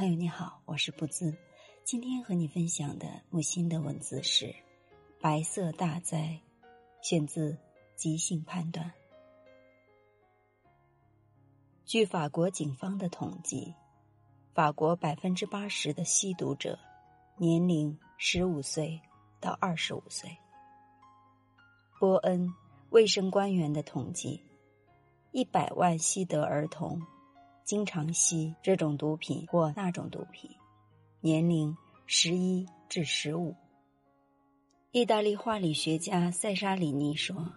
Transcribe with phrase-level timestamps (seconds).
[0.00, 1.36] 朋友你好，我是不兹。
[1.84, 4.46] 今天和你分享的木心的文字是
[5.20, 6.40] 《白色大灾》，
[7.06, 7.52] 选自
[7.96, 8.86] 《即兴判断》。
[11.84, 13.74] 据法国警方的统计，
[14.54, 16.78] 法国百分之八十的吸毒者
[17.36, 18.98] 年龄十五岁
[19.38, 20.34] 到二十五岁。
[21.98, 22.50] 波恩
[22.88, 24.42] 卫生官员的统计，
[25.30, 26.98] 一百万吸毒儿童。
[27.70, 30.50] 经常吸这种毒品或那种毒品，
[31.20, 33.54] 年龄十一至十五。
[34.90, 37.52] 意大利化理学家塞沙里尼说：“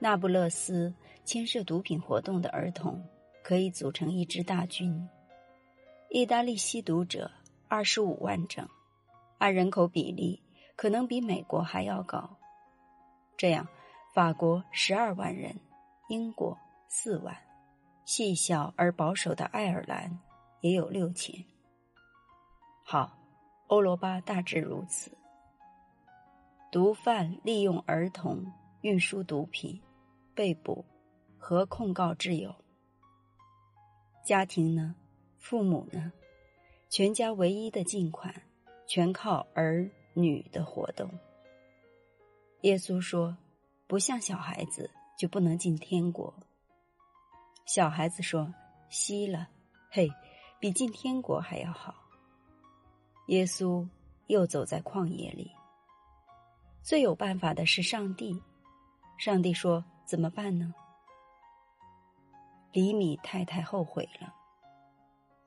[0.00, 0.92] 那不勒斯
[1.24, 3.00] 牵涉毒品活动的儿童
[3.44, 5.08] 可以组成一支大军。
[6.08, 7.30] 意大利吸毒者
[7.68, 8.68] 二十五万整，
[9.38, 10.42] 按人口比例
[10.74, 12.36] 可能比美国还要高。
[13.36, 13.68] 这样，
[14.12, 15.54] 法国十二万人，
[16.08, 17.32] 英国四万。”
[18.12, 20.18] 细小而保守的爱尔兰
[20.62, 21.32] 也有六千。
[22.82, 23.16] 好，
[23.68, 25.16] 欧罗巴大致如此。
[26.72, 28.44] 毒贩利用儿童
[28.80, 29.80] 运输毒品，
[30.34, 30.84] 被捕
[31.38, 32.52] 和控告挚友。
[34.24, 34.96] 家庭呢？
[35.38, 36.12] 父母呢？
[36.88, 38.34] 全家唯一的进款，
[38.88, 41.08] 全靠儿女的活动。
[42.62, 43.36] 耶稣说
[43.86, 46.34] ：“不像小孩子，就不能进天国。”
[47.72, 48.52] 小孩子说
[48.90, 49.46] ：“吸了，
[49.92, 50.10] 嘿，
[50.58, 51.94] 比进天国还要好。”
[53.28, 53.88] 耶稣
[54.26, 55.52] 又走在旷野里。
[56.82, 58.42] 最有办法的是上帝。
[59.18, 60.74] 上帝说：“怎么办呢？”
[62.74, 64.34] 李米太太后悔了。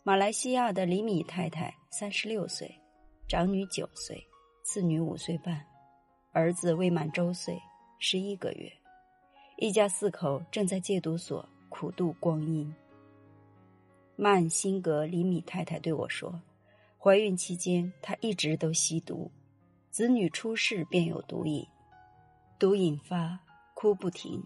[0.04, 2.74] 马来西亚的李米太太三十六岁，
[3.28, 4.26] 长女九岁，
[4.64, 5.62] 次女五岁半，
[6.32, 7.62] 儿子未满周岁，
[8.00, 8.72] 十一个月，
[9.58, 11.46] 一家四口正在戒毒所。
[11.74, 12.72] 苦度光阴。
[14.16, 16.40] 曼辛格里米太太对我说
[17.02, 19.32] ：“怀孕期间，她一直都吸毒，
[19.90, 21.66] 子女出世便有毒瘾，
[22.60, 23.40] 毒瘾发
[23.74, 24.40] 哭不停，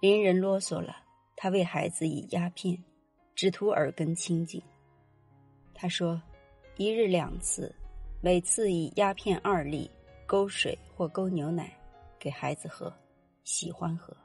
[0.00, 0.94] 邻人啰嗦了，
[1.34, 2.80] 她为孩子以鸦片，
[3.34, 4.62] 只图耳根清净。
[5.74, 6.22] 他说，
[6.76, 7.74] 一日两次，
[8.20, 9.90] 每次以鸦片二粒
[10.28, 11.76] 勾水或勾牛奶
[12.20, 12.90] 给孩子喝，
[13.42, 14.16] 喜欢喝。”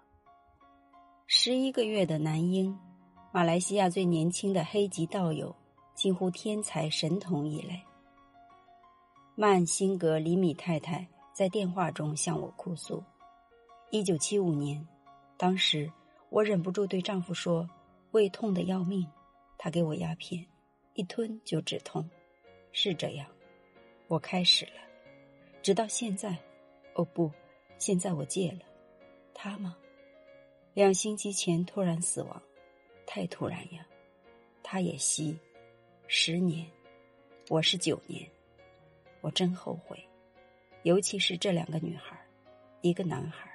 [1.34, 2.78] 十一个月的男婴，
[3.32, 5.56] 马来西亚最年轻的黑籍道友，
[5.96, 7.82] 近乎天才神童一类。
[9.36, 13.02] 曼辛格里米太太在电话中向我哭诉：
[13.92, 14.86] 一九七五年，
[15.38, 15.90] 当时
[16.30, 17.66] 我忍不住对丈夫说
[18.12, 19.08] ：“胃痛的要命。”
[19.58, 20.46] 他给我鸦片，
[20.96, 22.08] 一吞就止痛。
[22.74, 23.26] 是这样，
[24.10, 24.82] 我开始了，
[25.62, 26.38] 直到现在。
[26.96, 27.32] 哦不，
[27.78, 28.66] 现在我戒了。
[29.34, 29.78] 他吗？
[30.74, 32.42] 两星期前突然死亡，
[33.06, 33.86] 太突然呀！
[34.64, 35.38] 他也吸，
[36.08, 36.66] 十年，
[37.50, 38.26] 我是九年，
[39.20, 40.02] 我真后悔，
[40.84, 42.18] 尤其是这两个女孩，
[42.80, 43.52] 一个男孩。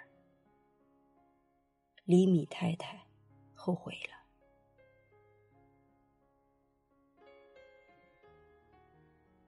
[2.05, 3.03] 李米太太
[3.55, 4.15] 后悔了。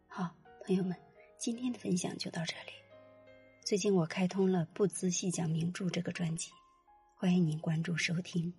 [0.06, 0.96] 好，朋友们，
[1.36, 2.72] 今天的分享就到这里。
[3.62, 6.50] 最近我开通了不仔细讲名著这个专辑。
[7.20, 8.54] 欢迎您关注收听。